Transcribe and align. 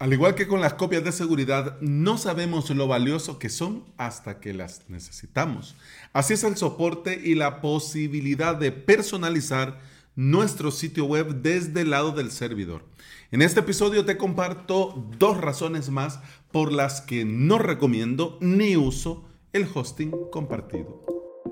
Al 0.00 0.14
igual 0.14 0.34
que 0.34 0.46
con 0.46 0.62
las 0.62 0.72
copias 0.72 1.04
de 1.04 1.12
seguridad, 1.12 1.78
no 1.82 2.16
sabemos 2.16 2.70
lo 2.70 2.88
valioso 2.88 3.38
que 3.38 3.50
son 3.50 3.84
hasta 3.98 4.40
que 4.40 4.54
las 4.54 4.88
necesitamos. 4.88 5.76
Así 6.14 6.32
es 6.32 6.42
el 6.42 6.56
soporte 6.56 7.20
y 7.22 7.34
la 7.34 7.60
posibilidad 7.60 8.56
de 8.56 8.72
personalizar 8.72 9.78
nuestro 10.16 10.70
sitio 10.70 11.04
web 11.04 11.42
desde 11.42 11.82
el 11.82 11.90
lado 11.90 12.12
del 12.12 12.30
servidor. 12.30 12.82
En 13.30 13.42
este 13.42 13.60
episodio 13.60 14.06
te 14.06 14.16
comparto 14.16 15.06
dos 15.18 15.36
razones 15.36 15.90
más 15.90 16.20
por 16.50 16.72
las 16.72 17.02
que 17.02 17.26
no 17.26 17.58
recomiendo 17.58 18.38
ni 18.40 18.78
uso 18.78 19.28
el 19.52 19.68
hosting 19.74 20.12
compartido. 20.32 21.04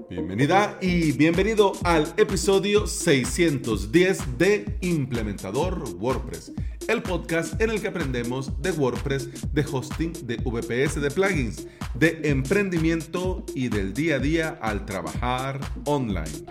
Bienvenida 0.09 0.79
y 0.81 1.13
bienvenido 1.13 1.73
al 1.85 2.15
episodio 2.17 2.87
610 2.87 4.39
de 4.39 4.79
Implementador 4.81 5.85
WordPress, 5.99 6.53
el 6.89 7.03
podcast 7.03 7.61
en 7.61 7.69
el 7.69 7.83
que 7.83 7.89
aprendemos 7.89 8.63
de 8.63 8.71
WordPress, 8.71 9.53
de 9.53 9.65
hosting, 9.71 10.27
de 10.27 10.39
VPS, 10.39 11.01
de 11.03 11.11
plugins, 11.11 11.67
de 11.95 12.23
emprendimiento 12.25 13.45
y 13.55 13.69
del 13.69 13.93
día 13.93 14.17
a 14.17 14.19
día 14.19 14.59
al 14.63 14.87
trabajar 14.87 15.61
online. 15.85 16.47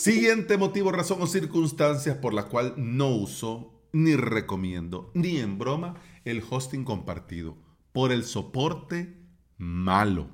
Siguiente 0.00 0.56
motivo, 0.56 0.92
razón 0.92 1.18
o 1.20 1.26
circunstancias 1.26 2.16
por 2.16 2.32
la 2.32 2.44
cual 2.44 2.72
no 2.78 3.08
uso 3.08 3.74
ni 3.92 4.16
recomiendo 4.16 5.10
ni 5.14 5.36
en 5.36 5.58
broma 5.58 5.96
el 6.24 6.42
hosting 6.48 6.84
compartido 6.84 7.58
por 7.92 8.12
el 8.12 8.24
soporte 8.24 9.14
malo. 9.58 10.30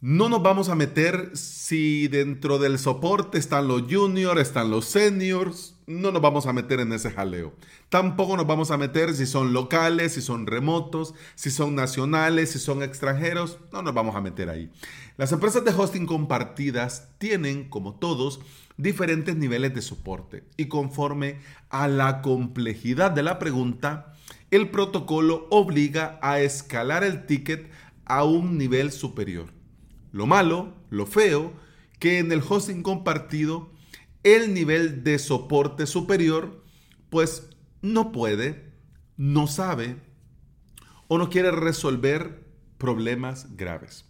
No 0.00 0.28
nos 0.28 0.42
vamos 0.42 0.68
a 0.68 0.74
meter 0.74 1.36
si 1.36 2.08
dentro 2.08 2.58
del 2.58 2.80
soporte 2.80 3.38
están 3.38 3.68
los 3.68 3.82
juniors, 3.82 4.40
están 4.40 4.68
los 4.72 4.86
seniors. 4.86 5.76
No 5.92 6.10
nos 6.10 6.22
vamos 6.22 6.46
a 6.46 6.52
meter 6.52 6.80
en 6.80 6.92
ese 6.92 7.10
jaleo. 7.10 7.52
Tampoco 7.90 8.36
nos 8.36 8.46
vamos 8.46 8.70
a 8.70 8.78
meter 8.78 9.14
si 9.14 9.26
son 9.26 9.52
locales, 9.52 10.14
si 10.14 10.22
son 10.22 10.46
remotos, 10.46 11.14
si 11.34 11.50
son 11.50 11.74
nacionales, 11.74 12.52
si 12.52 12.58
son 12.58 12.82
extranjeros. 12.82 13.58
No 13.72 13.82
nos 13.82 13.92
vamos 13.92 14.16
a 14.16 14.22
meter 14.22 14.48
ahí. 14.48 14.70
Las 15.18 15.32
empresas 15.32 15.64
de 15.64 15.70
hosting 15.70 16.06
compartidas 16.06 17.10
tienen, 17.18 17.68
como 17.68 17.94
todos, 17.96 18.40
diferentes 18.78 19.36
niveles 19.36 19.74
de 19.74 19.82
soporte. 19.82 20.44
Y 20.56 20.66
conforme 20.66 21.40
a 21.68 21.88
la 21.88 22.22
complejidad 22.22 23.10
de 23.10 23.22
la 23.22 23.38
pregunta, 23.38 24.14
el 24.50 24.70
protocolo 24.70 25.46
obliga 25.50 26.18
a 26.22 26.40
escalar 26.40 27.04
el 27.04 27.26
ticket 27.26 27.70
a 28.06 28.24
un 28.24 28.56
nivel 28.56 28.92
superior. 28.92 29.52
Lo 30.10 30.26
malo, 30.26 30.74
lo 30.88 31.04
feo, 31.04 31.52
que 31.98 32.18
en 32.18 32.32
el 32.32 32.42
hosting 32.46 32.82
compartido 32.82 33.70
el 34.22 34.54
nivel 34.54 35.04
de 35.04 35.18
soporte 35.18 35.86
superior 35.86 36.64
pues 37.10 37.50
no 37.82 38.12
puede, 38.12 38.72
no 39.16 39.46
sabe 39.46 39.96
o 41.08 41.18
no 41.18 41.28
quiere 41.28 41.50
resolver 41.50 42.44
problemas 42.78 43.56
graves. 43.56 44.04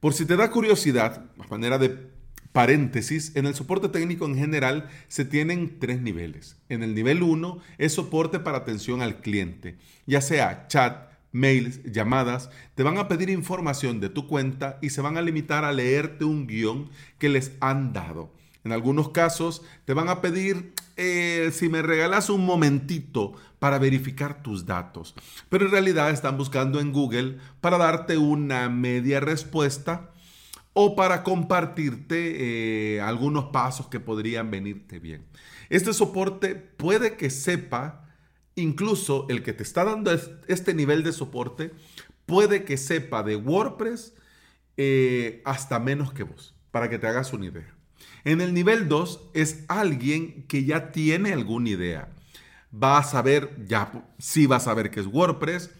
Por 0.00 0.14
si 0.14 0.26
te 0.26 0.36
da 0.36 0.50
curiosidad, 0.50 1.26
a 1.38 1.48
manera 1.48 1.78
de 1.78 2.14
paréntesis, 2.52 3.34
en 3.34 3.46
el 3.46 3.54
soporte 3.54 3.88
técnico 3.88 4.26
en 4.26 4.36
general 4.36 4.88
se 5.08 5.24
tienen 5.24 5.78
tres 5.80 6.00
niveles. 6.00 6.56
En 6.68 6.82
el 6.82 6.94
nivel 6.94 7.22
1 7.22 7.58
es 7.78 7.94
soporte 7.94 8.38
para 8.38 8.58
atención 8.58 9.02
al 9.02 9.20
cliente, 9.20 9.76
ya 10.06 10.20
sea 10.20 10.68
chat, 10.68 11.10
mails, 11.32 11.82
llamadas, 11.82 12.48
te 12.76 12.84
van 12.84 12.96
a 12.96 13.08
pedir 13.08 13.28
información 13.28 13.98
de 13.98 14.08
tu 14.08 14.28
cuenta 14.28 14.78
y 14.80 14.90
se 14.90 15.00
van 15.00 15.16
a 15.16 15.22
limitar 15.22 15.64
a 15.64 15.72
leerte 15.72 16.24
un 16.24 16.46
guion 16.46 16.90
que 17.18 17.28
les 17.28 17.52
han 17.60 17.92
dado. 17.92 18.32
En 18.64 18.72
algunos 18.72 19.10
casos 19.10 19.62
te 19.84 19.94
van 19.94 20.08
a 20.08 20.20
pedir 20.20 20.72
eh, 20.96 21.50
si 21.52 21.68
me 21.68 21.82
regalas 21.82 22.30
un 22.30 22.44
momentito 22.44 23.34
para 23.58 23.78
verificar 23.78 24.42
tus 24.42 24.66
datos. 24.66 25.14
Pero 25.48 25.66
en 25.66 25.72
realidad 25.72 26.10
están 26.10 26.36
buscando 26.38 26.80
en 26.80 26.92
Google 26.92 27.38
para 27.60 27.78
darte 27.78 28.16
una 28.18 28.68
media 28.68 29.20
respuesta 29.20 30.10
o 30.72 30.96
para 30.96 31.22
compartirte 31.22 32.96
eh, 32.96 33.00
algunos 33.00 33.46
pasos 33.46 33.86
que 33.88 34.00
podrían 34.00 34.50
venirte 34.50 34.98
bien. 34.98 35.26
Este 35.68 35.92
soporte 35.92 36.54
puede 36.54 37.16
que 37.16 37.30
sepa 37.30 38.04
Incluso 38.56 39.26
el 39.28 39.42
que 39.42 39.52
te 39.52 39.62
está 39.62 39.84
dando 39.84 40.12
este 40.46 40.74
nivel 40.74 41.02
de 41.02 41.12
soporte 41.12 41.72
puede 42.26 42.64
que 42.64 42.76
sepa 42.76 43.22
de 43.22 43.36
WordPress 43.36 44.14
eh, 44.76 45.42
hasta 45.44 45.78
menos 45.80 46.12
que 46.12 46.22
vos, 46.22 46.54
para 46.70 46.88
que 46.88 46.98
te 46.98 47.06
hagas 47.06 47.32
una 47.32 47.46
idea. 47.46 47.74
En 48.24 48.40
el 48.40 48.54
nivel 48.54 48.88
2 48.88 49.30
es 49.34 49.64
alguien 49.68 50.44
que 50.48 50.64
ya 50.64 50.92
tiene 50.92 51.32
alguna 51.32 51.70
idea. 51.70 52.08
Va 52.72 52.98
a 52.98 53.04
saber, 53.04 53.64
ya 53.66 53.92
sí 54.18 54.46
va 54.46 54.56
a 54.56 54.60
saber 54.60 54.90
qué 54.90 55.00
es 55.00 55.06
WordPress, 55.06 55.70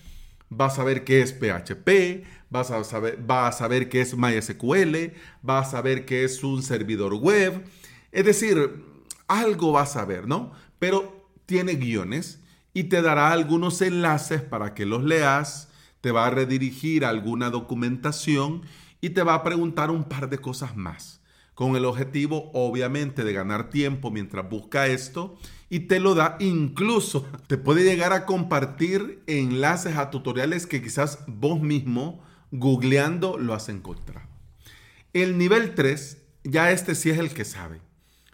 va 0.52 0.66
a 0.66 0.70
saber 0.70 1.04
qué 1.04 1.22
es 1.22 1.32
PHP, 1.32 2.24
va 2.54 2.60
a 2.60 2.84
saber, 2.84 3.18
va 3.28 3.48
a 3.48 3.52
saber 3.52 3.88
qué 3.88 4.00
es 4.00 4.16
MySQL, 4.16 5.12
va 5.48 5.60
a 5.60 5.64
saber 5.64 6.04
qué 6.04 6.24
es 6.24 6.44
un 6.44 6.62
servidor 6.62 7.14
web. 7.14 7.64
Es 8.12 8.24
decir, 8.24 8.84
algo 9.26 9.72
va 9.72 9.82
a 9.82 9.86
saber, 9.86 10.28
¿no? 10.28 10.52
Pero 10.78 11.30
tiene 11.46 11.74
guiones 11.74 12.40
y 12.72 12.84
te 12.84 13.02
dará 13.02 13.32
algunos 13.32 13.80
enlaces 13.80 14.42
para 14.42 14.74
que 14.74 14.86
los 14.86 15.02
leas, 15.02 15.68
te 16.00 16.10
va 16.10 16.26
a 16.26 16.30
redirigir 16.30 17.04
a 17.04 17.08
alguna 17.08 17.48
documentación 17.48 18.62
y 19.00 19.10
te 19.10 19.22
va 19.22 19.34
a 19.34 19.42
preguntar 19.42 19.90
un 19.90 20.04
par 20.04 20.28
de 20.28 20.38
cosas 20.38 20.76
más, 20.76 21.22
con 21.54 21.76
el 21.76 21.84
objetivo 21.84 22.50
obviamente 22.52 23.24
de 23.24 23.32
ganar 23.32 23.70
tiempo 23.70 24.10
mientras 24.10 24.48
busca 24.48 24.86
esto 24.86 25.38
y 25.70 25.80
te 25.80 26.00
lo 26.00 26.14
da 26.14 26.36
incluso, 26.40 27.26
te 27.46 27.56
puede 27.56 27.84
llegar 27.84 28.12
a 28.12 28.26
compartir 28.26 29.22
enlaces 29.26 29.96
a 29.96 30.10
tutoriales 30.10 30.66
que 30.66 30.82
quizás 30.82 31.20
vos 31.26 31.60
mismo 31.60 32.22
googleando 32.50 33.38
lo 33.38 33.54
has 33.54 33.68
encontrado. 33.68 34.28
El 35.12 35.38
nivel 35.38 35.74
3, 35.74 36.18
ya 36.44 36.70
este 36.70 36.94
sí 36.94 37.10
es 37.10 37.18
el 37.18 37.30
que 37.30 37.44
sabe. 37.44 37.80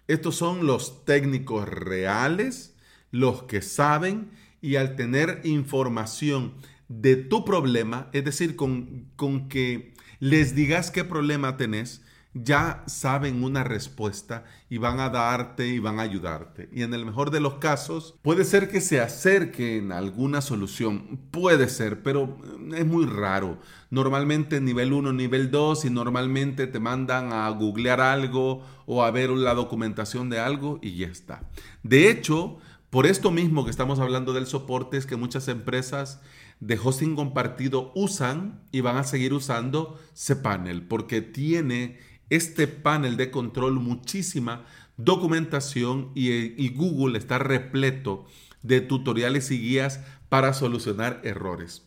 Estos 0.09 0.37
son 0.37 0.67
los 0.67 1.05
técnicos 1.05 1.69
reales 1.69 2.75
los 3.11 3.45
que 3.45 3.63
saben 3.63 4.31
y 4.61 4.77
al 4.77 4.97
tener 4.97 5.41
información 5.45 6.55
de 6.89 7.17
tu 7.17 7.45
problema, 7.45 8.09
es 8.13 8.25
decir, 8.25 8.57
con, 8.57 9.11
con 9.17 9.49
que 9.49 9.95
les 10.19 10.55
digas 10.55 10.91
qué 10.91 11.05
problema 11.05 11.57
tenés, 11.57 12.03
ya 12.33 12.85
saben 12.87 13.43
una 13.43 13.65
respuesta 13.65 14.45
y 14.69 14.79
van 14.79 15.01
a 15.01 15.09
darte 15.09 15.67
y 15.67 15.79
van 15.81 15.99
a 15.99 16.03
ayudarte. 16.03 16.69
Y 16.73 16.83
en 16.83 16.95
el 16.95 17.05
mejor 17.05 17.31
de 17.31 17.41
los 17.41 17.55
casos, 17.55 18.15
puede 18.23 18.45
ser 18.45 18.69
que 18.71 18.81
se 18.81 19.01
acerquen 19.01 19.91
a 19.91 19.99
alguna 19.99 20.41
solución, 20.41 21.19
puede 21.31 21.69
ser, 21.69 22.03
pero 22.03 22.39
es 22.75 22.87
muy 22.87 23.07
raro. 23.07 23.59
Normalmente 23.91 24.61
nivel 24.61 24.93
1, 24.93 25.13
nivel 25.13 25.51
2 25.51 25.87
y 25.87 25.91
normalmente 25.91 26.67
te 26.69 26.79
mandan 26.79 27.33
a 27.33 27.49
googlear 27.51 28.01
algo 28.01 28.63
o 28.87 29.03
a 29.03 29.11
ver 29.11 29.31
la 29.31 29.55
documentación 29.55 30.31
de 30.31 30.39
algo 30.39 30.79
y 30.81 30.97
ya 30.97 31.09
está. 31.09 31.43
De 31.83 32.11
hecho, 32.11 32.59
por 32.91 33.07
esto 33.07 33.31
mismo 33.31 33.65
que 33.65 33.71
estamos 33.71 33.99
hablando 33.99 34.33
del 34.33 34.47
soporte 34.47 34.97
es 34.97 35.07
que 35.07 35.17
muchas 35.17 35.49
empresas 35.49 36.21
de 36.61 36.79
hosting 36.83 37.17
compartido 37.17 37.91
usan 37.95 38.61
y 38.71 38.83
van 38.83 38.97
a 38.97 39.05
seguir 39.05 39.33
usando 39.33 39.99
cPanel 40.15 40.83
porque 40.83 41.23
tiene 41.23 41.99
este 42.31 42.67
panel 42.67 43.17
de 43.17 43.31
control 43.31 43.75
muchísima 43.75 44.65
documentación 44.97 46.11
y, 46.15 46.31
y 46.31 46.69
Google 46.71 47.19
está 47.19 47.39
repleto 47.39 48.27
de 48.63 48.81
tutoriales 48.81 49.51
y 49.51 49.61
guías 49.61 50.01
para 50.29 50.55
solucionar 50.55 51.21
errores. 51.25 51.83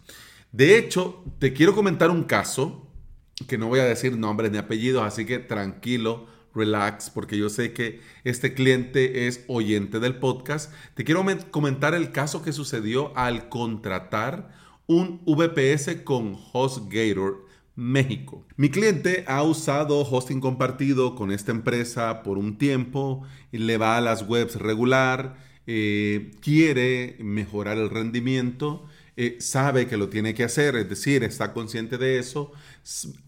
De 0.52 0.78
hecho, 0.78 1.24
te 1.40 1.54
quiero 1.54 1.74
comentar 1.74 2.12
un 2.12 2.24
caso 2.24 2.88
que 3.48 3.58
no 3.58 3.68
voy 3.68 3.80
a 3.80 3.86
decir 3.86 4.18
nombres 4.18 4.52
ni 4.52 4.58
apellidos, 4.58 5.04
así 5.04 5.26
que 5.26 5.40
tranquilo, 5.40 6.28
relax, 6.54 7.10
porque 7.10 7.38
yo 7.38 7.50
sé 7.50 7.74
que 7.74 8.02
este 8.24 8.54
cliente 8.54 9.28
es 9.28 9.44
oyente 9.48 10.00
del 10.00 10.18
podcast. 10.18 10.72
Te 10.94 11.04
quiero 11.04 11.26
comentar 11.52 11.94
el 11.94 12.12
caso 12.12 12.44
que 12.44 12.54
sucedió 12.54 13.16
al 13.18 13.50
contratar 13.50 14.52
un 14.86 15.22
VPS 15.26 16.04
con 16.04 16.38
HostGator 16.54 17.46
México. 17.76 18.46
Mi 18.56 18.70
cliente 18.70 19.26
ha 19.28 19.42
usado 19.44 20.02
hosting 20.02 20.40
compartido 20.40 21.16
con 21.16 21.32
esta 21.32 21.52
empresa 21.52 22.22
por 22.24 22.38
un 22.38 22.58
tiempo, 22.58 23.24
le 23.52 23.78
va 23.78 23.98
a 23.98 24.02
las 24.02 24.28
webs 24.28 24.56
regular, 24.56 25.38
eh, 25.66 26.32
quiere 26.42 27.18
mejorar 27.20 27.78
el 27.78 27.90
rendimiento. 27.90 28.86
Eh, 29.16 29.38
sabe 29.40 29.88
que 29.88 29.98
lo 29.98 30.10
tiene 30.10 30.34
que 30.34 30.44
hacer, 30.44 30.76
es 30.76 30.90
decir, 30.90 31.24
está 31.24 31.54
consciente 31.54 32.00
de 32.00 32.18
eso, 32.18 32.52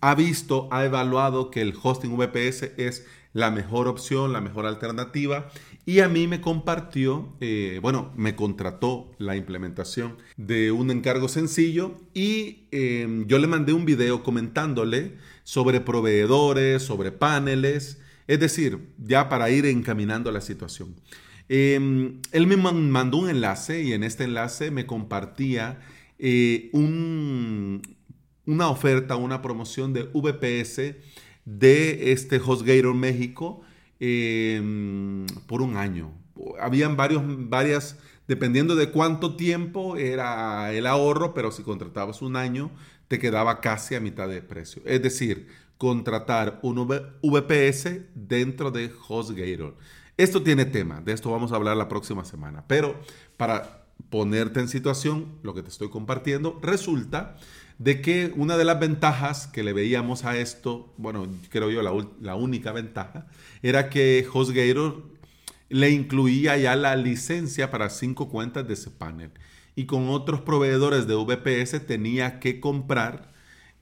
ha 0.01 0.15
visto, 0.15 0.67
ha 0.71 0.83
evaluado 0.83 1.51
que 1.51 1.61
el 1.61 1.75
hosting 1.79 2.17
VPS 2.17 2.71
es 2.77 3.05
la 3.33 3.51
mejor 3.51 3.87
opción, 3.87 4.33
la 4.33 4.41
mejor 4.41 4.65
alternativa. 4.65 5.51
Y 5.87 5.99
a 5.99 6.09
mí 6.09 6.27
me 6.27 6.41
compartió, 6.41 7.35
eh, 7.41 7.77
bueno, 7.79 8.11
me 8.15 8.35
contrató 8.35 9.11
la 9.19 9.35
implementación 9.35 10.17
de 10.35 10.71
un 10.71 10.89
encargo 10.89 11.27
sencillo 11.27 11.93
y 12.11 12.67
em, 12.71 13.27
yo 13.27 13.37
le 13.37 13.45
mandé 13.45 13.71
un 13.71 13.85
video 13.85 14.23
comentándole 14.23 15.13
sobre 15.43 15.81
proveedores, 15.81 16.81
sobre 16.81 17.11
paneles, 17.11 18.01
es 18.27 18.39
decir, 18.39 18.79
ya 18.97 19.29
para 19.29 19.51
ir 19.51 19.67
encaminando 19.67 20.31
la 20.31 20.41
situación. 20.41 20.95
Em, 21.49 22.19
él 22.31 22.47
me 22.47 22.57
mandó 22.57 23.17
un 23.19 23.29
enlace 23.29 23.83
y 23.83 23.93
en 23.93 24.03
este 24.03 24.23
enlace 24.23 24.71
me 24.71 24.87
compartía 24.87 25.79
eh, 26.17 26.71
una 26.73 28.69
oferta, 28.69 29.17
una 29.17 29.43
promoción 29.43 29.93
de 29.93 30.03
VPS 30.03 30.95
de 31.45 32.11
este 32.11 32.37
HostGator 32.43 32.95
México 32.95 33.61
em, 33.99 35.25
por 35.47 35.61
un 35.61 35.77
año. 35.77 36.11
Habían 36.59 36.97
varios, 36.97 37.23
varias, 37.49 37.97
dependiendo 38.27 38.75
de 38.75 38.91
cuánto 38.91 39.35
tiempo 39.35 39.97
era 39.97 40.73
el 40.73 40.85
ahorro, 40.85 41.33
pero 41.33 41.51
si 41.51 41.63
contratabas 41.63 42.21
un 42.21 42.35
año, 42.35 42.71
te 43.07 43.19
quedaba 43.19 43.61
casi 43.61 43.95
a 43.95 43.99
mitad 43.99 44.27
de 44.27 44.41
precio. 44.41 44.81
Es 44.85 45.01
decir, 45.01 45.47
contratar 45.77 46.59
un 46.61 46.87
VPS 46.87 48.01
dentro 48.13 48.71
de 48.71 48.91
HostGator. 49.07 49.75
Esto 50.17 50.41
tiene 50.41 50.65
tema, 50.65 51.01
de 51.01 51.11
esto 51.11 51.29
vamos 51.29 51.51
a 51.51 51.55
hablar 51.55 51.75
la 51.75 51.89
próxima 51.89 52.23
semana, 52.23 52.63
pero 52.67 52.99
para 53.35 53.85
ponerte 54.09 54.61
en 54.61 54.69
situación, 54.69 55.39
lo 55.43 55.53
que 55.53 55.61
te 55.61 55.69
estoy 55.69 55.89
compartiendo, 55.89 56.59
resulta 56.61 57.37
de 57.77 58.01
que 58.01 58.31
una 58.35 58.57
de 58.57 58.65
las 58.65 58.79
ventajas 58.79 59.47
que 59.47 59.63
le 59.63 59.73
veíamos 59.73 60.23
a 60.23 60.37
esto, 60.37 60.93
bueno, 60.97 61.27
creo 61.49 61.69
yo 61.69 61.81
la, 61.81 62.35
única 62.35 62.71
ventaja, 62.71 63.27
era 63.61 63.89
que 63.89 64.25
HostGator 64.31 65.03
le 65.69 65.89
incluía 65.89 66.57
ya 66.57 66.75
la 66.75 66.95
licencia 66.95 67.71
para 67.71 67.89
cinco 67.89 68.29
cuentas 68.29 68.67
de 68.67 68.75
ese 68.75 68.91
panel. 68.91 69.31
Y 69.75 69.85
con 69.87 70.07
otros 70.07 70.41
proveedores 70.41 71.05
de 71.05 71.15
VPS 71.15 71.85
tenía 71.85 72.39
que 72.39 72.61
comprar 72.61 73.33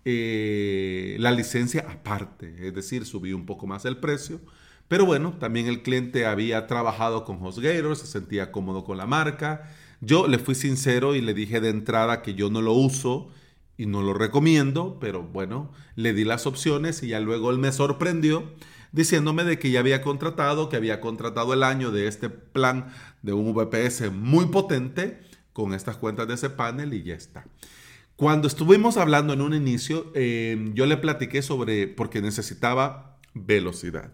eh, 0.06 1.16
la 1.20 1.32
licencia 1.32 1.86
aparte, 1.88 2.68
es 2.68 2.74
decir, 2.74 3.06
subí 3.06 3.34
un 3.34 3.46
poco 3.46 3.68
más 3.68 3.86
el 3.86 3.98
precio. 3.98 4.40
Pero 4.88 5.06
bueno, 5.06 5.34
también 5.40 5.68
el 5.68 5.84
cliente 5.84 6.26
había 6.26 6.66
trabajado 6.66 7.26
con 7.26 7.38
HostGator, 7.42 7.96
se 7.96 8.08
sentía 8.08 8.52
cómodo 8.52 8.84
con 8.84 8.98
la 8.98 9.06
marca. 9.06 9.72
Yo 10.02 10.28
le 10.28 10.40
fui 10.40 10.56
sincero 10.56 11.16
y 11.16 11.22
le 11.22 11.34
dije 11.34 11.62
de 11.62 11.70
entrada 11.70 12.22
que 12.24 12.34
yo 12.34 12.50
no 12.50 12.62
lo 12.62 12.74
uso 12.74 13.30
y 13.78 13.86
no 13.86 14.02
lo 14.02 14.14
recomiendo, 14.14 14.98
pero 15.00 15.24
bueno, 15.24 15.72
le 15.96 16.14
di 16.14 16.24
las 16.24 16.46
opciones 16.46 17.02
y 17.04 17.10
ya 17.10 17.20
luego 17.20 17.50
él 17.52 17.58
me 17.58 17.72
sorprendió 17.72 18.54
diciéndome 18.92 19.44
de 19.44 19.60
que 19.60 19.72
ya 19.72 19.80
había 19.80 20.02
contratado, 20.02 20.70
que 20.70 20.78
había 20.78 21.02
contratado 21.02 21.54
el 21.54 21.64
año 21.64 21.92
de 21.92 22.08
este 22.08 22.30
plan 22.30 22.94
de 23.24 23.34
un 23.34 23.54
VPS 23.54 24.12
muy 24.12 24.46
potente 24.46 25.20
con 25.52 25.74
estas 25.74 25.98
cuentas 25.98 26.28
de 26.28 26.36
ese 26.36 26.50
panel 26.50 26.94
y 26.94 27.04
ya 27.04 27.16
está. 27.16 27.46
Cuando 28.16 28.48
estuvimos 28.48 28.98
hablando 28.98 29.34
en 29.34 29.42
un 29.42 29.56
inicio, 29.56 30.12
eh, 30.14 30.70
yo 30.74 30.86
le 30.86 30.98
platiqué 30.98 31.42
sobre, 31.42 31.88
porque 31.88 32.22
necesitaba 32.22 33.18
velocidad. 33.34 34.14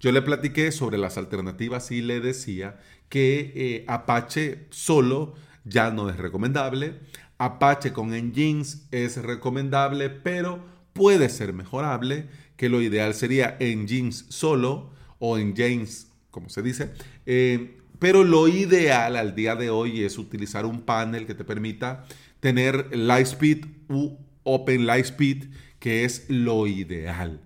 Yo 0.00 0.12
le 0.12 0.22
platiqué 0.22 0.70
sobre 0.70 0.98
las 0.98 1.16
alternativas 1.16 1.90
y 1.90 2.02
le 2.02 2.20
decía 2.20 2.78
que 3.08 3.52
eh, 3.56 3.84
Apache 3.88 4.66
solo 4.70 5.34
ya 5.64 5.90
no 5.90 6.10
es 6.10 6.16
recomendable. 6.16 7.00
Apache 7.38 7.92
con 7.92 8.14
engines 8.14 8.88
es 8.90 9.16
recomendable, 9.22 10.10
pero 10.10 10.64
puede 10.92 11.28
ser 11.28 11.52
mejorable, 11.52 12.28
que 12.56 12.68
lo 12.68 12.82
ideal 12.82 13.14
sería 13.14 13.56
engines 13.60 14.26
solo 14.28 14.90
o 15.20 15.38
engines, 15.38 16.10
como 16.30 16.48
se 16.48 16.62
dice. 16.62 16.92
Eh, 17.26 17.78
pero 18.00 18.24
lo 18.24 18.48
ideal 18.48 19.16
al 19.16 19.34
día 19.34 19.56
de 19.56 19.70
hoy 19.70 20.04
es 20.04 20.18
utilizar 20.18 20.66
un 20.66 20.82
panel 20.82 21.26
que 21.26 21.34
te 21.34 21.44
permita 21.44 22.04
tener 22.40 22.96
Lightspeed 22.96 23.66
u 23.88 24.16
Open 24.42 24.86
Lightspeed, 24.86 25.50
que 25.78 26.04
es 26.04 26.26
lo 26.28 26.66
ideal. 26.66 27.40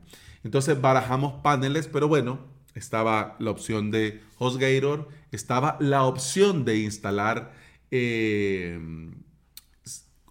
Entonces 0.44 0.81
barajamos 0.81 1.35
paneles, 1.43 1.89
pero 1.89 2.09
bueno, 2.09 2.41
estaba 2.75 3.37
la 3.39 3.50
opción 3.50 3.91
de 3.91 4.21
HostGator, 4.39 5.09
estaba 5.31 5.77
la 5.81 6.05
opción 6.05 6.65
de 6.65 6.79
instalar 6.79 7.53
eh, 7.91 8.79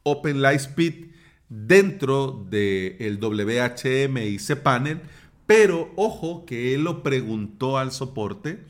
Open 0.03 0.41
Lightspeed 0.41 1.11
dentro 1.49 2.45
del 2.49 3.19
WHM 3.19 4.17
y 4.17 4.37
cPanel, 4.37 5.01
pero 5.45 5.91
ojo 5.95 6.45
que 6.45 6.73
él 6.73 6.83
lo 6.83 7.03
preguntó 7.03 7.77
al 7.77 7.91
soporte 7.91 8.65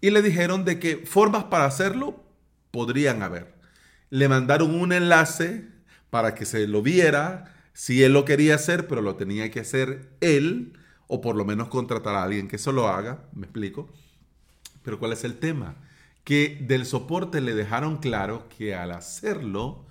y 0.00 0.10
le 0.10 0.22
dijeron 0.22 0.64
de 0.64 0.78
que 0.78 0.98
formas 0.98 1.44
para 1.44 1.66
hacerlo 1.66 2.24
podrían 2.70 3.22
haber 3.22 3.54
le 4.14 4.28
mandaron 4.28 4.72
un 4.72 4.92
enlace 4.92 5.64
para 6.08 6.36
que 6.36 6.44
se 6.44 6.68
lo 6.68 6.82
viera, 6.82 7.52
si 7.72 8.04
él 8.04 8.12
lo 8.12 8.24
quería 8.24 8.54
hacer, 8.54 8.86
pero 8.86 9.02
lo 9.02 9.16
tenía 9.16 9.50
que 9.50 9.58
hacer 9.58 10.08
él, 10.20 10.78
o 11.08 11.20
por 11.20 11.34
lo 11.34 11.44
menos 11.44 11.66
contratar 11.66 12.14
a 12.14 12.22
alguien 12.22 12.46
que 12.46 12.54
eso 12.54 12.70
lo 12.70 12.86
haga, 12.86 13.24
me 13.32 13.46
explico. 13.46 13.92
Pero 14.84 15.00
¿cuál 15.00 15.14
es 15.14 15.24
el 15.24 15.40
tema? 15.40 15.74
Que 16.22 16.60
del 16.60 16.86
soporte 16.86 17.40
le 17.40 17.56
dejaron 17.56 17.96
claro 17.96 18.48
que 18.56 18.76
al 18.76 18.92
hacerlo, 18.92 19.83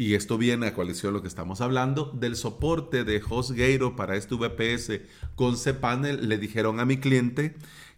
y 0.00 0.14
esto 0.14 0.38
viene 0.38 0.66
a 0.66 0.72
coalición 0.72 1.12
lo 1.12 1.20
que 1.20 1.28
estamos 1.28 1.60
hablando, 1.60 2.10
del 2.18 2.34
soporte 2.34 3.04
de 3.04 3.22
HostGator 3.22 3.96
para 3.96 4.16
este 4.16 4.34
VPS 4.34 5.02
con 5.34 5.56
cPanel, 5.56 6.26
le 6.26 6.38
dijeron 6.38 6.80
a 6.80 6.86
mi 6.86 6.96
cliente 6.96 7.54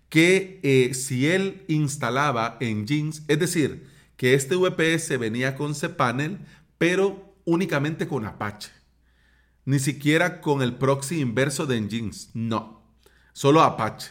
que 0.08 0.58
eh, 0.64 0.94
si 0.94 1.28
él 1.28 1.62
instalaba 1.68 2.56
en 2.58 2.88
Jeans, 2.88 3.22
es 3.28 3.38
decir, 3.38 3.86
que 4.16 4.34
este 4.34 4.56
VPS 4.56 5.16
venía 5.16 5.54
con 5.54 5.74
cPanel, 5.74 6.40
pero 6.76 7.36
únicamente 7.44 8.08
con 8.08 8.26
Apache. 8.26 8.70
Ni 9.64 9.78
siquiera 9.78 10.40
con 10.40 10.60
el 10.60 10.74
proxy 10.74 11.20
inverso 11.20 11.66
de 11.66 11.80
Nginx. 11.82 12.30
No, 12.34 12.82
solo 13.32 13.62
Apache. 13.62 14.10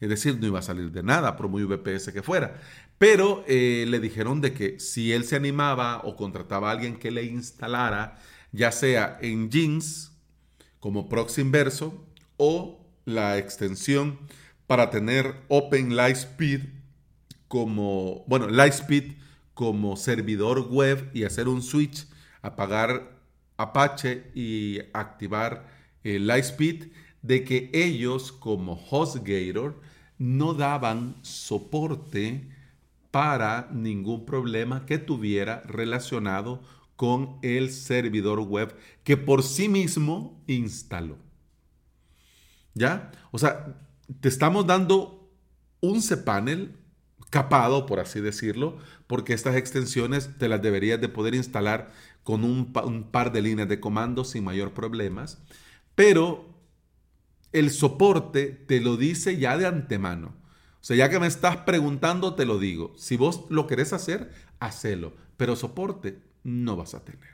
Es 0.00 0.08
decir, 0.08 0.38
no 0.38 0.46
iba 0.46 0.58
a 0.58 0.62
salir 0.62 0.90
de 0.90 1.02
nada, 1.02 1.36
por 1.36 1.48
muy 1.48 1.64
VPS 1.64 2.12
que 2.12 2.22
fuera. 2.22 2.60
Pero 2.98 3.44
eh, 3.46 3.86
le 3.88 4.00
dijeron 4.00 4.40
de 4.40 4.52
que 4.52 4.80
si 4.80 5.12
él 5.12 5.24
se 5.24 5.36
animaba 5.36 6.02
o 6.04 6.16
contrataba 6.16 6.68
a 6.68 6.72
alguien 6.72 6.96
que 6.96 7.10
le 7.10 7.24
instalara, 7.24 8.18
ya 8.52 8.70
sea 8.72 9.18
en 9.20 9.48
como 10.78 11.08
proxy 11.08 11.40
inverso 11.40 12.06
o 12.36 12.84
la 13.04 13.38
extensión 13.38 14.18
para 14.66 14.90
tener 14.90 15.34
Open 15.48 15.96
Lightspeed 15.96 16.62
como, 17.48 18.24
bueno, 18.26 18.48
Lightspeed 18.48 19.12
como 19.54 19.96
servidor 19.96 20.68
web 20.70 21.10
y 21.14 21.24
hacer 21.24 21.48
un 21.48 21.62
switch, 21.62 22.06
apagar 22.42 23.14
Apache 23.56 24.30
y 24.34 24.80
activar 24.92 25.68
el 26.02 26.26
Lightspeed, 26.26 26.88
de 27.24 27.42
que 27.42 27.70
ellos 27.72 28.32
como 28.32 28.78
HostGator 28.90 29.80
no 30.18 30.52
daban 30.52 31.16
soporte 31.22 32.50
para 33.10 33.70
ningún 33.72 34.26
problema 34.26 34.84
que 34.84 34.98
tuviera 34.98 35.62
relacionado 35.62 36.62
con 36.96 37.38
el 37.40 37.70
servidor 37.70 38.40
web 38.40 38.76
que 39.04 39.16
por 39.16 39.42
sí 39.42 39.70
mismo 39.70 40.42
instaló. 40.46 41.16
¿Ya? 42.74 43.10
O 43.30 43.38
sea, 43.38 43.74
te 44.20 44.28
estamos 44.28 44.66
dando 44.66 45.30
un 45.80 46.02
cPanel 46.02 46.76
capado, 47.30 47.86
por 47.86 48.00
así 48.00 48.20
decirlo, 48.20 48.76
porque 49.06 49.32
estas 49.32 49.56
extensiones 49.56 50.36
te 50.38 50.48
las 50.48 50.60
deberías 50.60 51.00
de 51.00 51.08
poder 51.08 51.34
instalar 51.34 51.90
con 52.22 52.44
un, 52.44 52.72
par 53.10 53.32
de 53.32 53.40
líneas 53.40 53.68
de 53.68 53.80
comando 53.80 54.24
sin 54.24 54.44
mayor 54.44 54.72
problemas, 54.72 55.38
pero 55.94 56.53
el 57.54 57.70
soporte 57.70 58.48
te 58.48 58.80
lo 58.80 58.96
dice 58.96 59.38
ya 59.38 59.56
de 59.56 59.64
antemano. 59.64 60.34
O 60.80 60.84
sea, 60.86 60.96
ya 60.96 61.08
que 61.08 61.20
me 61.20 61.28
estás 61.28 61.58
preguntando, 61.58 62.34
te 62.34 62.44
lo 62.44 62.58
digo. 62.58 62.92
Si 62.96 63.16
vos 63.16 63.44
lo 63.48 63.68
querés 63.68 63.92
hacer, 63.92 64.32
hacelo, 64.58 65.14
pero 65.36 65.54
soporte 65.54 66.20
no 66.42 66.76
vas 66.76 66.94
a 66.94 67.04
tener. 67.04 67.30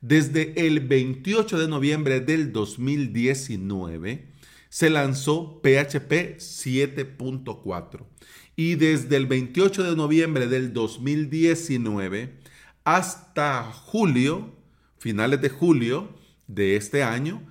Desde 0.00 0.66
el 0.66 0.78
28 0.80 1.58
de 1.58 1.66
noviembre 1.66 2.20
del 2.20 2.52
2019 2.52 4.29
se 4.70 4.88
lanzó 4.88 5.60
PHP 5.62 6.38
7.4 6.38 8.06
Y 8.56 8.76
desde 8.76 9.16
el 9.16 9.26
28 9.26 9.82
de 9.82 9.94
noviembre 9.96 10.46
del 10.46 10.72
2019 10.72 12.38
hasta 12.84 13.64
julio, 13.64 14.54
finales 14.98 15.42
de 15.42 15.50
julio 15.50 16.14
de 16.46 16.76
este 16.76 17.02
año, 17.02 17.42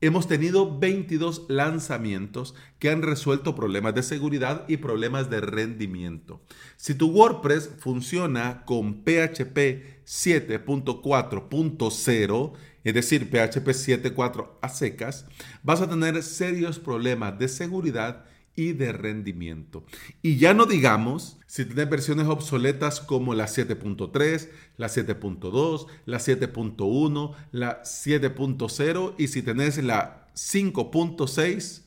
hemos 0.00 0.26
tenido 0.26 0.78
22 0.78 1.44
lanzamientos 1.48 2.56
que 2.80 2.90
han 2.90 3.02
resuelto 3.02 3.54
problemas 3.54 3.94
de 3.94 4.02
seguridad 4.02 4.64
y 4.66 4.78
problemas 4.78 5.30
de 5.30 5.40
rendimiento. 5.40 6.42
Si 6.76 6.94
tu 6.94 7.10
WordPress 7.10 7.70
funciona 7.78 8.64
con 8.64 9.04
PHP 9.04 10.02
7.4.0, 10.04 12.52
es 12.84 12.94
decir, 12.94 13.28
PHP 13.30 13.68
7.4 13.68 14.50
a 14.60 14.68
secas, 14.68 15.26
vas 15.62 15.80
a 15.80 15.88
tener 15.88 16.22
serios 16.22 16.78
problemas 16.78 17.38
de 17.38 17.48
seguridad 17.48 18.24
y 18.54 18.72
de 18.72 18.92
rendimiento. 18.92 19.84
Y 20.20 20.36
ya 20.36 20.54
no 20.54 20.66
digamos 20.66 21.38
si 21.46 21.64
tienes 21.64 21.88
versiones 21.88 22.26
obsoletas 22.26 23.00
como 23.00 23.34
la 23.34 23.46
7.3, 23.46 24.48
la 24.76 24.88
7.2, 24.88 25.86
la 26.06 26.18
7.1, 26.18 27.34
la 27.52 27.82
7.0 27.82 29.14
y 29.18 29.28
si 29.28 29.42
tenés 29.42 29.82
la 29.82 30.28
5.6, 30.34 31.82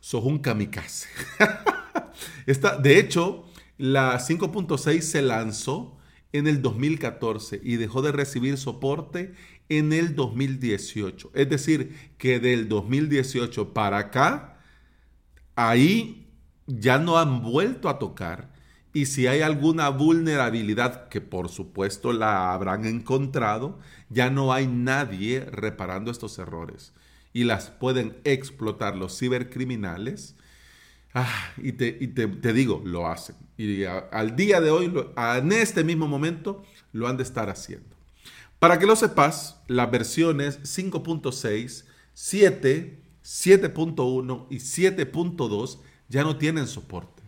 sos 0.00 0.24
un 0.24 0.38
kamikaze. 0.38 1.08
De 2.82 2.98
hecho, 2.98 3.44
la 3.78 4.18
5.6 4.18 5.00
se 5.02 5.22
lanzó 5.22 5.96
en 6.32 6.46
el 6.46 6.62
2014 6.62 7.60
y 7.62 7.76
dejó 7.76 8.02
de 8.02 8.12
recibir 8.12 8.56
soporte 8.56 9.34
en 9.70 9.94
el 9.94 10.14
2018. 10.14 11.30
Es 11.32 11.48
decir, 11.48 12.12
que 12.18 12.38
del 12.40 12.68
2018 12.68 13.72
para 13.72 13.98
acá, 13.98 14.58
ahí 15.56 16.28
ya 16.66 16.98
no 16.98 17.18
han 17.18 17.40
vuelto 17.40 17.88
a 17.88 17.98
tocar. 17.98 18.50
Y 18.92 19.06
si 19.06 19.28
hay 19.28 19.40
alguna 19.40 19.88
vulnerabilidad, 19.88 21.08
que 21.08 21.20
por 21.20 21.48
supuesto 21.48 22.12
la 22.12 22.52
habrán 22.52 22.84
encontrado, 22.84 23.78
ya 24.08 24.28
no 24.30 24.52
hay 24.52 24.66
nadie 24.66 25.46
reparando 25.48 26.10
estos 26.10 26.38
errores. 26.38 26.92
Y 27.32 27.44
las 27.44 27.70
pueden 27.70 28.16
explotar 28.24 28.96
los 28.96 29.16
cibercriminales. 29.16 30.34
Ah, 31.14 31.52
y, 31.56 31.72
te, 31.72 32.52
digo, 32.52 32.82
lo 32.84 33.06
hacen. 33.06 33.36
Y 33.56 33.84
al 33.84 34.34
día 34.34 34.60
de 34.60 34.70
hoy, 34.70 34.92
en 35.16 35.52
este 35.52 35.84
mismo 35.84 36.08
momento, 36.08 36.64
lo 36.92 37.06
han 37.06 37.16
de 37.16 37.22
estar 37.22 37.48
haciendo. 37.48 37.99
Para 38.60 38.78
que 38.78 38.84
lo 38.84 38.94
sepas, 38.94 39.58
las 39.68 39.90
versiones 39.90 40.60
5.6, 40.62 41.84
7, 42.12 43.02
7.1 43.24 44.46
y 44.50 44.56
7.2 44.56 45.78
ya 46.10 46.24
no 46.24 46.36
tienen 46.36 46.66
soporte. 46.66 47.22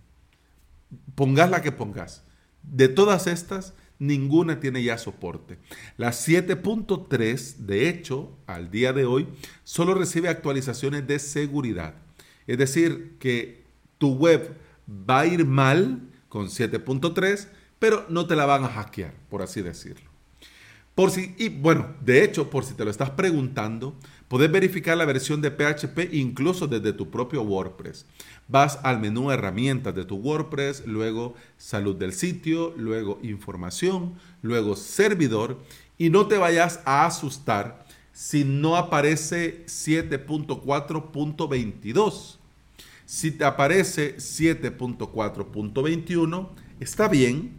Pongas 1.15 1.51
la 1.51 1.63
que 1.63 1.73
pongas. 1.73 2.23
De 2.63 2.89
todas 2.89 3.27
estas, 3.27 3.73
ninguna 3.99 4.61
tiene 4.61 4.83
ya 4.83 4.99
soporte. 4.99 5.59
La 5.97 6.11
7.3, 6.11 7.57
de 7.57 7.89
hecho, 7.89 8.37
al 8.47 8.71
día 8.71 8.93
de 8.93 9.07
hoy, 9.07 9.27
solo 9.65 9.95
recibe 9.95 10.29
actualizaciones 10.29 11.07
de 11.07 11.19
seguridad. 11.19 11.95
Es 12.47 12.59
decir, 12.59 13.17
que 13.19 13.65
tu 13.97 14.17
web 14.17 14.59
va 14.87 15.21
a 15.21 15.27
ir 15.27 15.47
mal 15.47 16.11
con 16.29 16.49
7.3, 16.49 17.49
pero 17.79 18.05
no 18.11 18.27
te 18.27 18.37
la 18.37 18.45
van 18.45 18.65
a 18.65 18.69
hackear, 18.69 19.15
por 19.31 19.41
así 19.41 19.63
decirlo. 19.63 20.12
Por 20.95 21.11
si, 21.11 21.35
y 21.39 21.49
bueno, 21.49 21.95
de 22.05 22.23
hecho, 22.23 22.51
por 22.51 22.65
si 22.65 22.75
te 22.75 22.85
lo 22.85 22.91
estás 22.91 23.09
preguntando, 23.11 23.97
puedes 24.29 24.53
verificar 24.53 24.97
la 24.97 25.07
versión 25.07 25.41
de 25.41 25.51
PHP 25.51 26.13
incluso 26.13 26.67
desde 26.67 26.93
tu 26.93 27.11
propio 27.11 27.43
WordPress. 27.43 28.05
Vas 28.47 28.79
al 28.83 29.01
menú 29.01 29.31
herramientas 29.31 29.95
de 29.95 30.05
tu 30.05 30.17
WordPress, 30.17 30.87
luego 30.87 31.35
salud 31.57 31.97
del 31.97 32.13
sitio, 32.13 32.75
luego 32.77 33.19
información, 33.23 34.17
luego 34.43 34.77
servidor 34.77 35.59
y 35.97 36.11
no 36.11 36.27
te 36.27 36.37
vayas 36.37 36.81
a 36.85 37.07
asustar 37.07 37.87
si 38.13 38.45
no 38.45 38.77
aparece 38.77 39.65
7.4.22. 39.67 42.37
Si 43.07 43.31
te 43.31 43.45
aparece 43.45 44.17
7.4.21, 44.17 46.49
está 46.81 47.09
bien, 47.09 47.53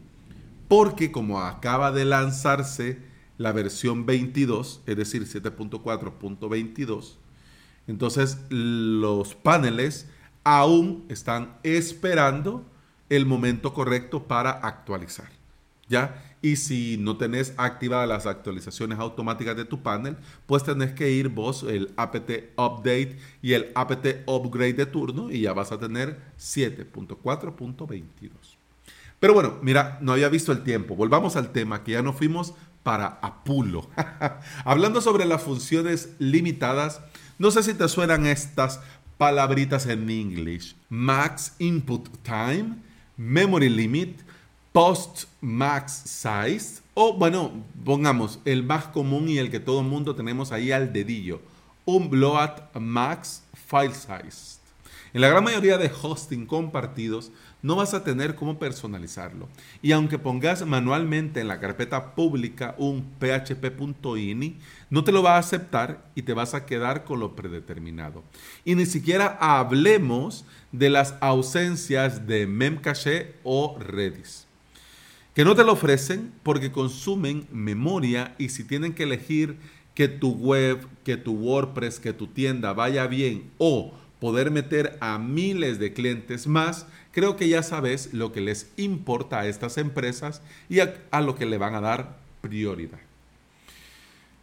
porque 0.67 1.11
como 1.11 1.41
acaba 1.41 1.91
de 1.91 2.05
lanzarse 2.05 3.11
la 3.37 3.51
versión 3.51 4.05
22, 4.05 4.81
es 4.85 4.97
decir, 4.97 5.23
7.4.22. 5.23 7.15
Entonces 7.87 8.37
los 8.49 9.35
paneles 9.35 10.07
aún 10.43 11.05
están 11.09 11.57
esperando 11.63 12.65
el 13.09 13.25
momento 13.25 13.73
correcto 13.73 14.23
para 14.23 14.51
actualizar. 14.51 15.29
¿Ya? 15.89 16.23
Y 16.41 16.55
si 16.55 16.97
no 16.97 17.17
tenés 17.17 17.53
activadas 17.57 18.07
las 18.07 18.25
actualizaciones 18.25 18.99
automáticas 18.99 19.55
de 19.55 19.65
tu 19.65 19.81
panel, 19.81 20.17
pues 20.45 20.63
tenés 20.63 20.93
que 20.93 21.11
ir 21.11 21.29
vos 21.29 21.63
el 21.63 21.91
apt 21.97 22.29
update 22.57 23.17
y 23.41 23.53
el 23.53 23.71
apt 23.75 24.07
upgrade 24.25 24.73
de 24.73 24.85
turno 24.85 25.29
y 25.29 25.41
ya 25.41 25.53
vas 25.53 25.71
a 25.71 25.77
tener 25.77 26.19
7.4.22. 26.37 28.31
Pero 29.19 29.33
bueno, 29.33 29.57
mira, 29.61 29.99
no 30.01 30.11
había 30.13 30.27
visto 30.27 30.51
el 30.51 30.63
tiempo. 30.63 30.95
Volvamos 30.97 31.37
al 31.37 31.53
tema, 31.53 31.83
que 31.83 31.93
ya 31.93 32.01
nos 32.01 32.17
fuimos 32.17 32.53
para 32.83 33.19
Apulo. 33.21 33.89
Hablando 34.65 35.01
sobre 35.01 35.25
las 35.25 35.41
funciones 35.41 36.09
limitadas, 36.19 37.01
no 37.39 37.49
sé 37.49 37.63
si 37.63 37.73
te 37.73 37.87
suenan 37.87 38.25
estas 38.25 38.81
palabritas 39.17 39.85
en 39.87 40.09
inglés. 40.09 40.75
Max 40.89 41.55
Input 41.59 42.09
Time, 42.23 42.75
Memory 43.17 43.69
Limit, 43.69 44.19
Post 44.71 45.25
Max 45.39 46.03
Size, 46.05 46.81
o 46.93 47.13
bueno, 47.13 47.51
pongamos 47.85 48.39
el 48.45 48.63
más 48.63 48.85
común 48.85 49.29
y 49.29 49.37
el 49.37 49.49
que 49.49 49.59
todo 49.59 49.81
el 49.81 49.87
mundo 49.87 50.15
tenemos 50.15 50.51
ahí 50.51 50.71
al 50.71 50.91
dedillo, 50.91 51.41
un 51.85 52.09
Bloat 52.09 52.75
Max 52.75 53.43
File 53.67 53.93
Size. 53.93 54.59
En 55.13 55.21
la 55.21 55.29
gran 55.29 55.43
mayoría 55.43 55.77
de 55.77 55.91
hosting 56.01 56.47
compartidos 56.47 57.31
no 57.63 57.75
vas 57.75 57.95
a 57.95 58.03
tener 58.03 58.35
cómo 58.35 58.59
personalizarlo. 58.59 59.49
Y 59.81 59.93
aunque 59.93 60.19
pongas 60.19 60.63
manualmente 60.67 61.39
en 61.39 61.47
la 61.47 61.59
carpeta 61.59 62.13
pública 62.13 62.75
un 62.77 63.03
php.ini, 63.19 64.57
no 64.91 65.03
te 65.03 65.11
lo 65.11 65.23
va 65.23 65.37
a 65.37 65.39
aceptar 65.39 66.05
y 66.13 66.21
te 66.21 66.33
vas 66.33 66.53
a 66.53 66.67
quedar 66.67 67.03
con 67.05 67.19
lo 67.19 67.35
predeterminado. 67.35 68.23
Y 68.63 68.75
ni 68.75 68.85
siquiera 68.85 69.37
hablemos 69.41 70.45
de 70.71 70.91
las 70.91 71.15
ausencias 71.21 72.27
de 72.27 72.45
memcache 72.45 73.33
o 73.43 73.77
redis 73.79 74.45
que 75.33 75.43
no 75.43 75.55
te 75.55 75.63
lo 75.63 75.73
ofrecen 75.73 76.31
porque 76.43 76.71
consumen 76.71 77.47
memoria 77.51 78.35
y 78.37 78.49
si 78.49 78.63
tienen 78.63 78.93
que 78.93 79.03
elegir 79.03 79.57
que 79.95 80.07
tu 80.07 80.33
web, 80.33 80.87
que 81.03 81.17
tu 81.17 81.33
WordPress, 81.33 81.99
que 81.99 82.13
tu 82.13 82.27
tienda 82.27 82.73
vaya 82.73 83.07
bien 83.07 83.49
o 83.57 83.93
poder 84.23 84.51
meter 84.51 84.97
a 85.01 85.17
miles 85.17 85.79
de 85.79 85.91
clientes 85.91 86.47
más, 86.47 86.85
creo 87.11 87.35
que 87.35 87.49
ya 87.49 87.61
sabes 87.61 88.13
lo 88.13 88.31
que 88.31 88.39
les 88.39 88.71
importa 88.77 89.41
a 89.41 89.47
estas 89.47 89.77
empresas 89.77 90.41
y 90.69 90.79
a, 90.79 91.19
lo 91.19 91.35
que 91.35 91.45
le 91.45 91.57
van 91.57 91.75
a 91.75 91.81
dar 91.81 92.19
prioridad. 92.39 93.01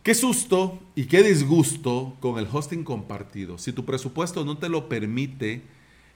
Qué 0.02 0.14
susto 0.14 0.78
y 0.94 1.06
qué 1.06 1.22
disgusto 1.22 2.14
con 2.20 2.38
el 2.38 2.46
hosting 2.52 2.84
compartido. 2.84 3.56
Si 3.56 3.72
tu 3.72 3.86
presupuesto 3.86 4.44
no 4.44 4.58
te 4.58 4.68
lo 4.68 4.86
permite 4.86 5.62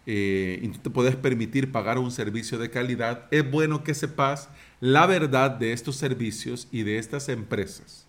eh, 0.04 0.60
y 0.62 0.68
no 0.68 0.78
te 0.78 0.90
puedes 0.90 1.16
permitir 1.16 1.72
pagar 1.72 1.98
un 1.98 2.10
servicio 2.10 2.58
de 2.58 2.68
calidad, 2.68 3.28
es 3.30 3.50
bueno 3.50 3.82
que 3.82 3.94
sepas 3.94 4.50
la 4.80 5.06
verdad 5.06 5.50
de 5.50 5.72
estos 5.72 5.96
servicios 5.96 6.68
y 6.70 6.82
de 6.82 6.98
estas 6.98 7.30
empresas. 7.30 8.04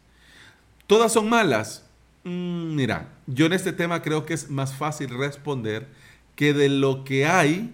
¿Todas 0.85 1.13
son 1.13 1.29
malas? 1.29 1.84
Mm, 2.25 2.75
mira, 2.75 3.13
yo 3.27 3.45
en 3.45 3.53
este 3.53 3.71
tema 3.71 4.01
creo 4.01 4.25
que 4.25 4.33
es 4.33 4.49
más 4.49 4.73
fácil 4.73 5.09
responder 5.09 5.87
que 6.35 6.53
de 6.53 6.69
lo 6.69 7.03
que 7.03 7.27
hay, 7.27 7.73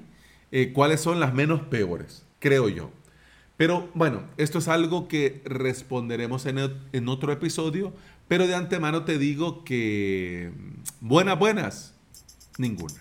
eh, 0.52 0.74
cuáles 0.74 1.00
son 1.00 1.20
las 1.20 1.34
menos 1.34 1.62
peores, 1.62 2.26
creo 2.40 2.70
yo. 2.70 2.92
Pero 3.56 3.90
bueno, 3.94 4.24
esto 4.38 4.60
es 4.60 4.68
algo 4.68 5.08
que 5.08 5.42
responderemos 5.46 6.46
en, 6.46 6.60
en 6.92 7.10
otro 7.10 7.32
episodio, 7.32 7.94
pero 8.28 8.46
de 8.46 8.56
antemano 8.56 9.06
te 9.06 9.18
digo 9.18 9.64
que 9.64 10.52
mm, 10.54 11.08
buenas, 11.08 11.40
buenas, 11.40 11.96
ninguna. 12.58 13.00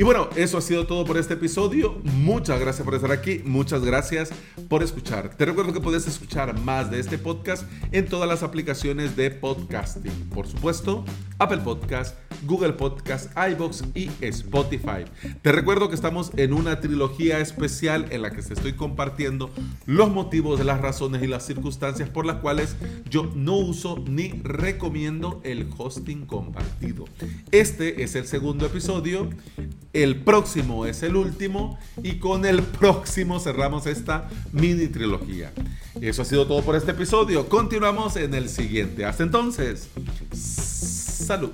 Y 0.00 0.04
bueno, 0.04 0.28
eso 0.36 0.58
ha 0.58 0.60
sido 0.60 0.86
todo 0.86 1.04
por 1.04 1.18
este 1.18 1.34
episodio. 1.34 2.00
Muchas 2.04 2.60
gracias 2.60 2.84
por 2.84 2.94
estar 2.94 3.10
aquí. 3.10 3.42
Muchas 3.44 3.84
gracias 3.84 4.30
por 4.68 4.84
escuchar. 4.84 5.34
Te 5.36 5.44
recuerdo 5.44 5.72
que 5.72 5.80
puedes 5.80 6.06
escuchar 6.06 6.56
más 6.60 6.88
de 6.88 7.00
este 7.00 7.18
podcast 7.18 7.64
en 7.90 8.06
todas 8.06 8.28
las 8.28 8.44
aplicaciones 8.44 9.16
de 9.16 9.32
podcasting. 9.32 10.30
Por 10.32 10.46
supuesto, 10.46 11.04
Apple 11.40 11.58
Podcast, 11.58 12.16
Google 12.44 12.74
Podcast, 12.74 13.30
iBox 13.36 13.84
y 13.96 14.08
Spotify. 14.20 15.04
Te 15.42 15.50
recuerdo 15.50 15.88
que 15.88 15.96
estamos 15.96 16.30
en 16.36 16.52
una 16.52 16.78
trilogía 16.78 17.40
especial 17.40 18.06
en 18.10 18.22
la 18.22 18.30
que 18.30 18.42
te 18.42 18.54
estoy 18.54 18.74
compartiendo 18.74 19.50
los 19.86 20.10
motivos, 20.10 20.64
las 20.64 20.80
razones 20.80 21.24
y 21.24 21.26
las 21.26 21.44
circunstancias 21.44 22.08
por 22.08 22.24
las 22.24 22.36
cuales 22.36 22.76
yo 23.10 23.32
no 23.34 23.56
uso 23.56 23.98
ni 24.08 24.28
recomiendo 24.44 25.40
el 25.42 25.68
hosting 25.76 26.24
compartido. 26.24 27.04
Este 27.50 28.04
es 28.04 28.14
el 28.14 28.26
segundo 28.26 28.66
episodio 28.66 29.28
El 29.92 30.16
próximo 30.16 30.86
es 30.86 31.02
el 31.02 31.16
último 31.16 31.78
y 32.02 32.18
con 32.18 32.44
el 32.44 32.62
próximo 32.62 33.40
cerramos 33.40 33.86
esta 33.86 34.28
mini 34.52 34.88
trilogía. 34.88 35.52
Eso 36.00 36.22
ha 36.22 36.24
sido 36.24 36.46
todo 36.46 36.62
por 36.62 36.76
este 36.76 36.90
episodio. 36.90 37.48
Continuamos 37.48 38.16
en 38.16 38.34
el 38.34 38.48
siguiente. 38.48 39.04
Hasta 39.04 39.22
entonces, 39.22 39.88
salud. 40.32 41.50